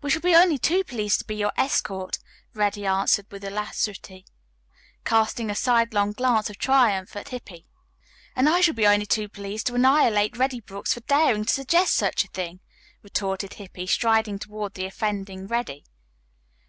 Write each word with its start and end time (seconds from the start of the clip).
"We 0.00 0.10
shall 0.10 0.22
be 0.22 0.34
only 0.34 0.58
too 0.58 0.82
pleased 0.82 1.20
to 1.20 1.24
be 1.24 1.36
your 1.36 1.52
escort," 1.56 2.18
Reddy 2.52 2.84
answered 2.84 3.26
with 3.30 3.44
alacrity, 3.44 4.26
casting 5.04 5.50
a 5.50 5.54
sidelong 5.54 6.10
glance 6.10 6.50
of 6.50 6.58
triumph 6.58 7.14
at 7.14 7.28
Hippy. 7.28 7.68
"And 8.34 8.48
I 8.48 8.60
shall 8.60 8.74
be 8.74 8.88
only 8.88 9.06
too 9.06 9.28
pleased 9.28 9.68
to 9.68 9.76
annihilate 9.76 10.36
Reddy 10.36 10.58
Brooks 10.58 10.94
for 10.94 11.00
daring 11.02 11.44
to 11.44 11.54
suggest 11.54 12.02
any 12.02 12.10
such 12.10 12.26
thing," 12.32 12.58
retorted 13.04 13.52
Hippy, 13.54 13.86
striding 13.86 14.40
toward 14.40 14.74
the 14.74 14.84
offending 14.84 15.46
Reddy. 15.46 15.84